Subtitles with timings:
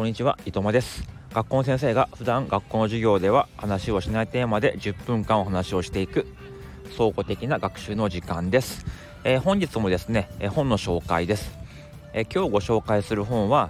[0.00, 1.06] こんにちは伊藤です。
[1.34, 6.26] 学校の先生が普段学校の授業では話をしないテーマで10分間お話をしていく
[6.96, 8.86] 総合的な学習の時間です、
[9.24, 11.52] えー、本日もですね、えー、本の紹介です、
[12.14, 13.68] えー、今日ご紹介する本は、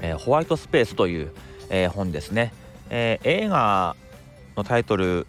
[0.00, 1.30] えホワイトスペースという、
[1.68, 2.54] え本ですね、
[2.88, 3.96] え映画
[4.56, 5.26] のタイトル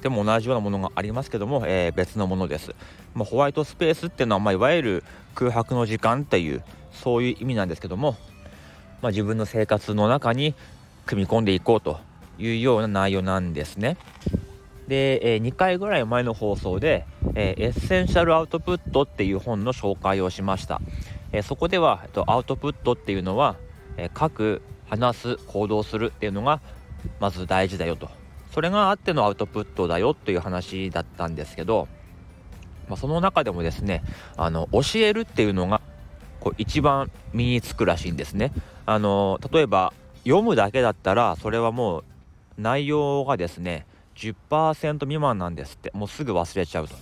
[0.00, 2.74] でも同じようなものがありますけども、え別のものです、
[3.12, 8.16] まあ、ホワイトスペースっていうのは、まあ、いわゆる空白の時間っていうそういう意味なんですけども、
[9.02, 10.54] まあ、自分の生活の中に
[11.04, 12.00] 組み込んでいこうと
[12.38, 13.98] いうような内容なんですね。
[14.88, 20.80] で、え、2回ぐらい前の放送で、え、エッセンシャルアウトプットっていう本の紹介をしました。
[21.32, 23.56] え、そこでは、えっと、アウトプットっていうのは、
[23.96, 26.60] え書く、話す、行動するっていうのが
[27.18, 28.10] まず大事だよと。
[28.52, 31.88] それがあってのアウトプットだよっていう話だったんですけど、
[32.88, 34.04] まあ、その中でもですね、
[34.36, 35.80] あの教えるっていうのが
[36.42, 38.52] こう一番身につくらしいんですね。
[38.84, 39.92] あの例えば
[40.24, 42.04] 読むだけだったらそれはもう
[42.58, 46.96] 内容がですね10%未満なんですってもうすぐ忘れちゃうと。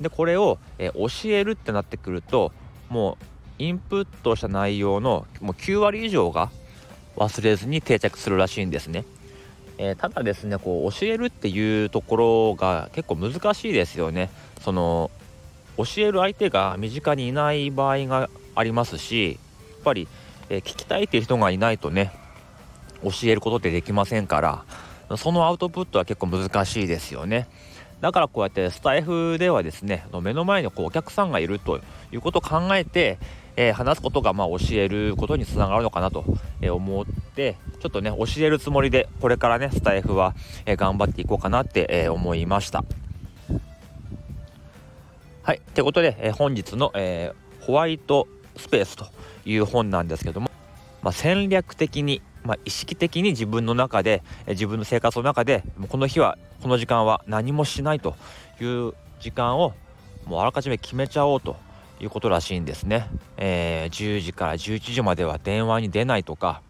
[0.00, 2.50] でこれを、え教えるってなってくると
[2.88, 3.18] も
[3.58, 6.50] うインプットした内容のもう9割以上が
[7.16, 9.04] 忘れずに定着するらしいんですね。
[9.78, 14.30] えー、ただですねこう教えるっていうところが結構難しいですよね。
[14.60, 15.10] その
[15.76, 19.38] 教える相手が身近にいない場合がありますし
[19.70, 20.08] やっぱり、
[20.48, 22.12] え、聞きたいっていう人がいないとね
[23.02, 24.64] 教えることってできませんから
[25.16, 27.48] そのアウトプットは結構難しいですよね。
[28.00, 31.80] だからこうやってスタイフではですね目の前にこうお客さんがいると
[32.10, 33.18] いうことを考えて、
[33.54, 36.24] えー、話すことがまあ教えることにつながるのかなと
[36.68, 40.34] 思ってちょっとね教えるつもりでこれからねスタイフは、
[40.66, 42.84] え、頑張っていこうかなって、え、思いました。
[45.44, 45.60] はい。
[45.74, 49.06] ということで、え本日の、えホワイトスペースと
[49.44, 50.50] いう本なんですけども、
[51.02, 58.14] まあ、戦略的に、まあ、意識的に自分の中で自分の生活の中でこの日はこの時間は何もしないと
[58.60, 59.74] いう時間を
[60.26, 61.56] もうあらかじめ決めちゃおうと
[62.00, 63.08] いうことらしいんですね。
[63.36, 66.62] えー、10時から11時までは電話に出ないとか、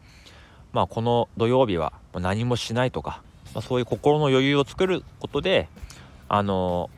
[0.72, 3.22] まあ、この土曜日は何もしないとか、
[3.54, 5.68] まあ、そういう心の余裕を作ることで、
[6.28, 6.90] あの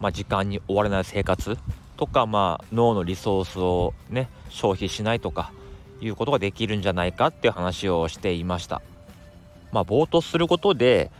[0.00, 1.56] ー、まあ、時間に追われない生活
[1.96, 5.52] とか、まあ、脳のリソースをね消費しないとか
[6.00, 8.82] いうことができるんじゃないかっていう話をしていました。
[9.72, 11.10] まあ、ぼーっとすることで、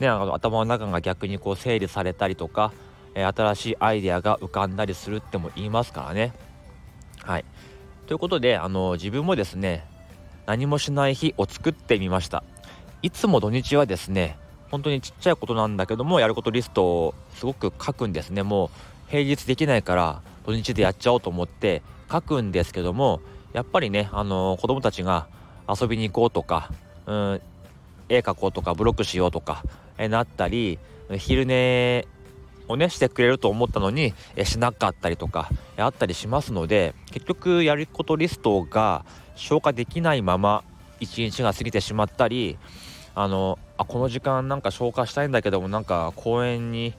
[0.00, 2.72] ね、あの頭の中が逆にこう整理されたりとか、
[3.14, 6.32] え、新しいアイデアが浮かんだりするっても言いますからね。
[7.22, 7.44] はい、
[8.06, 9.84] ということであの自分もですね
[10.46, 12.44] 何もしない日を作ってみました。
[13.02, 14.38] いつも土日はですね
[14.70, 18.70] 本当にちっちゃいことなんだけどもやることリストをすごく書くんですねもう
[19.08, 23.20] 平日できないから土日でやっちゃおうと思って書くんですけども
[23.52, 25.26] やっぱりね、あのー、子供たちが
[25.68, 26.70] 遊びに行こうとか、
[27.06, 27.40] うん、
[28.08, 29.62] 絵描こうとかブロックしようとか、
[29.98, 30.78] えなったり
[31.18, 32.06] 昼寝
[32.68, 39.04] をねしてくれると思ったのにえしなかったりとかあったりしますので結局やることリストが
[39.36, 40.64] 消化できないまま
[40.98, 42.58] 一日が過ぎてしまったり
[43.14, 46.94] あのあこの時間なんか消化したいんだけどもなんか公園に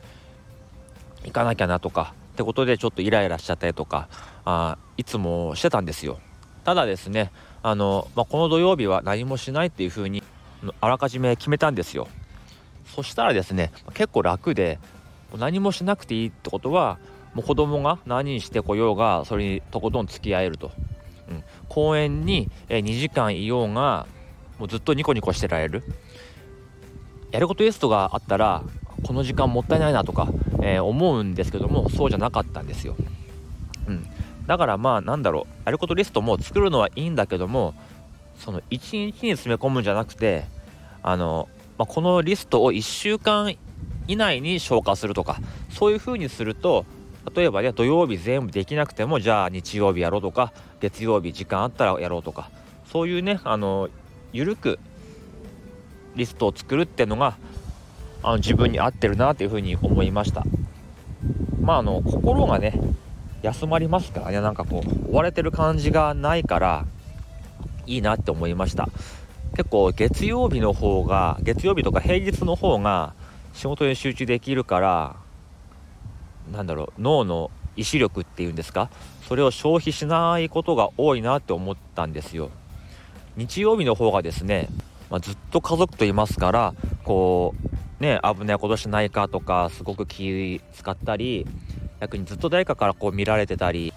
[1.25, 4.07] 行かなきゃなとかってことでちょっとイライラしちゃったりとか
[4.45, 6.19] あいつもしてたんですよ。
[6.63, 7.31] ただですね
[7.63, 10.23] あの、まあ、この土曜日は何もしないっていう風に
[10.81, 12.07] あらかじめ決めたんですよ。
[12.85, 14.79] そしたらですね結構楽で
[15.37, 16.99] 何もしなくていいってことは
[17.33, 20.71] もう子供が何してこようがそれにとことん付き合えると、
[21.29, 24.07] うん、公園に2時間いようが
[24.57, 25.83] もうずっとニコニコしてられる。
[27.31, 28.63] やることリストがあったら
[29.03, 30.27] この時間もったいないなとか、
[30.67, 32.95] えー、思うんですけどもそうじゃなかったんですよ。
[33.87, 34.05] うん、
[34.47, 37.73] だからまあなんだろうやることリストも作るのはいいんだけども
[38.37, 40.43] その1日に詰め込むんじゃなくて
[41.03, 43.55] あの、まあ、このリストを1週間
[44.07, 45.39] 以内に消化するとか
[45.69, 46.85] そういう風にすると
[47.33, 50.51] 例えばね土曜日全部できなくてもじゃあ日曜日やろうとか
[50.81, 52.49] 月曜日時間あったらやろうとか
[52.91, 53.89] そういうねあの
[54.33, 54.79] 緩く
[56.15, 57.37] リストを作るっていうのが
[58.23, 60.43] あの自分に合ってるなというふうに思いました
[61.67, 62.79] まああの心がね
[63.41, 66.85] 休まりますからねなんかこう追われてる感じがないから
[67.85, 68.87] いいなって思いました。
[69.57, 73.13] 結構月曜日の方が月曜日とか平日の方が
[73.53, 75.15] 仕事に集中できるから
[76.53, 78.89] なんだろう脳の意志力っていうんですか
[79.27, 82.49] それを消費しないことが多いなって思ったんですよ。
[83.35, 84.69] 日曜日の方がですね、
[85.09, 86.73] まあ、ずっと家族といますから
[87.03, 91.47] こうね危ないことしないかとかすごく気使ったり
[91.99, 93.93] 逆にずっと誰かからこう見られてたり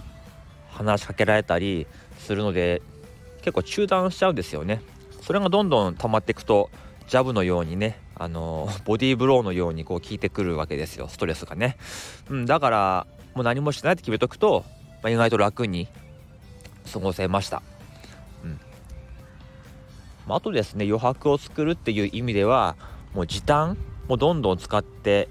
[0.70, 1.86] 話しかけられたり
[2.18, 2.82] するので
[3.42, 4.82] 結構中断しちゃうんですよね。
[5.22, 6.70] それがどんどん溜まっていくと
[7.08, 11.08] ジャブのようにねあのボディーブローのようにこう効いてくるわけですよ。
[11.08, 11.76] ストレスがね、
[12.28, 14.64] うん、だからもう何もしないって決めとくと、
[15.02, 15.88] まあ、意外と楽に
[16.92, 17.62] 過ごせました、
[18.44, 18.60] うん。
[20.26, 22.76] まあ、あとですね余白を作るっていう意味では
[23.14, 23.76] もう時短
[24.10, 25.28] もうどんどん使って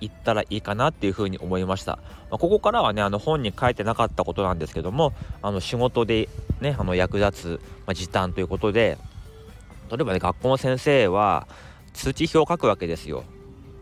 [0.00, 1.98] いったらいいかなっていうふうに思いました、
[2.30, 5.12] まあ、ここからはねあの本に書いてなかったことなんですけども
[5.42, 6.30] あの仕事で
[6.62, 8.96] ねあの役立つ、ま、時短ということで
[9.90, 11.46] 例えばね学校の先生は
[11.92, 13.24] 通知表を書くわけですよ。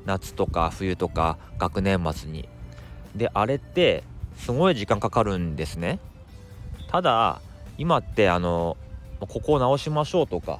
[0.06, 2.48] 夏とか冬とか学年末に。
[3.14, 4.02] であれって
[4.36, 6.00] すごい時間かかるんですね。
[6.88, 7.40] ただ
[7.78, 8.76] 今ってあの
[9.20, 10.58] ここを直しましょうとか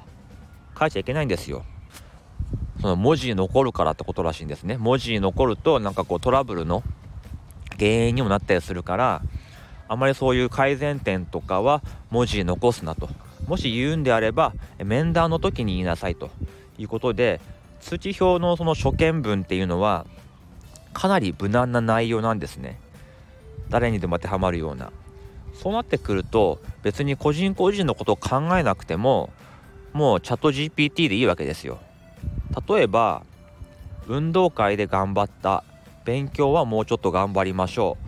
[0.79, 1.65] 書いちゃいけないんですよ。
[2.83, 4.75] その文字に残るからってことらしいんですね。
[4.75, 6.83] 文字に残るとなんかこうトラブルの
[7.79, 9.21] 原因にもなったりするから
[9.87, 13.07] あまりそういう改善点とかは文字残すなと。
[13.47, 14.51] もし言うんであれば
[14.83, 16.29] 面談の時に言いなさいと
[16.77, 17.39] いうことで
[17.79, 20.05] 通知表のその所見文っていうのは
[20.91, 22.81] かなり無難な内容なんですね。
[23.69, 24.91] 誰にでも当てはまるような。
[25.53, 29.29] そうなってくると別に個人個人のことを考えなくても
[29.93, 31.79] もうチャット GPT でいいわけですよ。
[32.67, 33.23] 例えば
[34.07, 35.63] 運動会で頑張った
[36.05, 38.05] 勉強はもうちょっと頑張りましょう、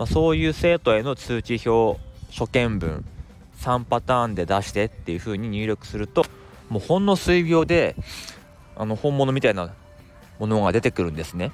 [0.00, 2.00] まあ、そういう生徒への通知表
[2.30, 3.04] 所見文
[3.60, 6.24] 3パターンで出してっていう風に入力すると
[6.68, 7.96] もうほんの数秒で
[8.76, 9.72] あの本物みたいな
[10.38, 11.52] ものが出てくるんですね。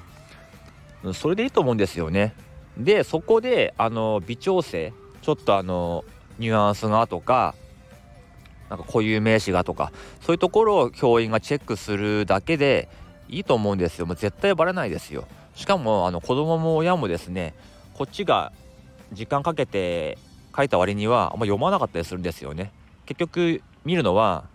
[1.13, 2.33] それでいいと思うんですよね。
[2.77, 6.03] でそこであの微調整ちょっとあの
[6.39, 7.55] ニュアンスがとか
[8.69, 12.89] なんか固有名詞がとかそういうところを教員がチェックするだけで
[13.29, 14.05] いいと思うんですよ。
[14.05, 15.27] もう絶対バレないですよ。
[15.55, 17.53] しかもあの子供も親もですね
[17.93, 18.51] こっちが
[19.11, 20.17] 時間かけて
[20.55, 22.71] 書いた割にはあんま読まなかったりするんですよね。
[23.05, 24.45] 結局見るのは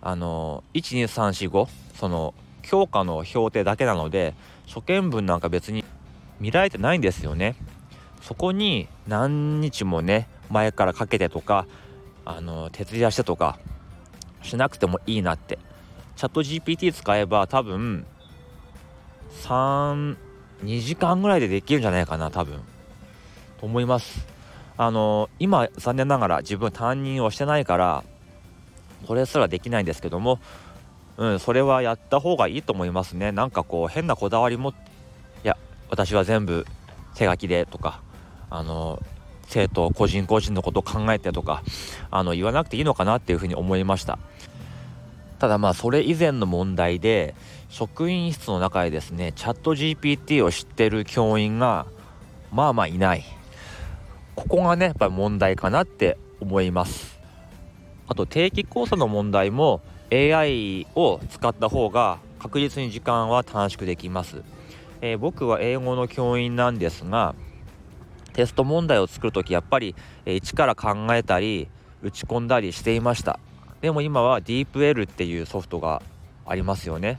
[0.00, 4.34] あの12345その教科の評定だけなので
[4.66, 5.84] 初見文なんか別に
[6.40, 7.56] 見られてないんですよね。
[8.22, 11.66] そこに何日もね前からかけてとか
[12.24, 13.58] あの徹夜してとか
[14.42, 15.58] しなくてもいいなって。
[16.16, 18.06] チャット GPT 使えば多分
[19.42, 20.16] 32
[20.80, 22.60] 時間ぐらいでできるんじゃないかな多分。
[23.58, 24.26] と思います。
[24.76, 28.04] あの今残念ながら自分担任をしてないから
[29.06, 30.40] これすらできないんですけども
[31.16, 33.30] うんそれはやった方がいいと思いますね。
[33.30, 34.74] なんかこう変なこだわりもい
[35.44, 35.56] や
[35.90, 36.66] 私は全部
[37.14, 38.02] 手書きでとか
[38.50, 39.00] あの
[39.48, 41.62] 生徒個人個人のことを考えてとか
[42.10, 44.18] あの言わなくていいのかなっていうふうに思いました。
[45.38, 47.34] ただまあそれ以前の問題で
[47.68, 51.86] 職員室の中でですねチャット GPT を知ってる教員が
[52.52, 53.24] まあまあいない。
[54.36, 57.18] ここがねやっぱり問題かなって思います。
[58.06, 59.80] あと定期考査の問題も
[60.12, 64.42] AI を使った方が確実に時間は短縮できます、
[65.00, 67.34] えー、僕は英語の教員なんですが
[68.34, 69.94] テスト問題を作る時やっぱり、
[70.26, 71.68] 一から考えたり
[72.02, 73.40] 打ち込んだりしていました。
[73.80, 76.02] でも今は DeepL っていうソフトが
[76.46, 77.18] ありますよね。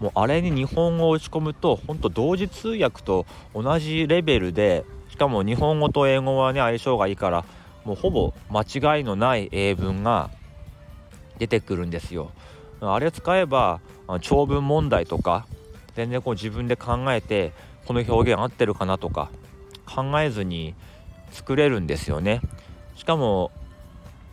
[0.00, 7.44] もうあれに日本語を打ち込むと本当同時通訳と同じレベルでしかも日本語と英語はね相性がいいから
[7.84, 10.30] もうほぼ間違いのない英文が
[11.38, 12.32] 出てくるんですよ。
[12.80, 13.80] あれ使えば
[14.20, 15.46] 長文問題とか
[15.94, 17.52] 全然こう自分で考えて
[17.86, 19.30] この表現合ってるかなとか
[19.86, 20.74] 考えずに
[21.30, 22.40] 作れるんですよね。
[22.96, 23.50] しかも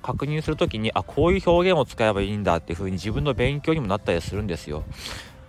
[0.01, 4.83] 確認する時にあこういう表現を使えばいいんだっていう風に自分の勉強にもなったりするんですよ、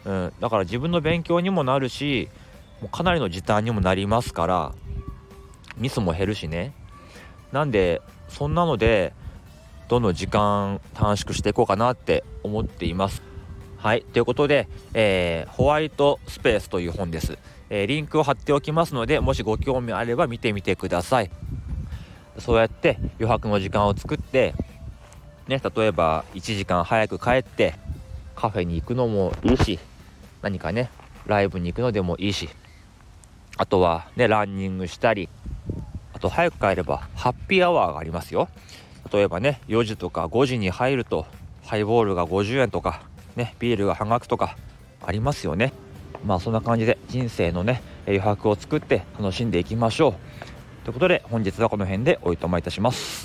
[0.04, 2.28] うん、だから自分の勉強にもなるし
[2.80, 4.74] もうかなりの時短にもなりますから
[5.78, 6.74] ミスも減るしね。
[7.50, 9.14] なんでそんなので
[9.88, 13.22] どんどん時間短縮していこうかなって思っています。
[13.78, 17.38] はいということで、えー、ホワイトスペースという本です。
[17.74, 21.30] え、リンクを貼っておきますのでもしご興味あれば見てみてください。
[22.38, 24.54] そうやって余白の時間を作って
[25.48, 27.74] ね例えば1時間早く帰って
[28.36, 29.78] カフェに行くのもいいし
[30.42, 30.90] 何かね
[31.26, 32.50] ライブに行くのでもいいし
[33.56, 35.30] あとはねランニングしたり
[36.12, 38.48] あと早く帰ればハッピーアワーがありますよ。
[39.10, 41.26] 例えばね4時とか5時に入ると
[41.64, 43.02] ハイボールが50円とか
[43.34, 44.56] ねビールが半額とか
[45.02, 45.72] ありますよね。
[46.24, 50.14] まあそんな感じで人生のね余白を作って楽しんでいきましょう。
[50.84, 53.21] ということで本日はこの辺でおいとまいたします。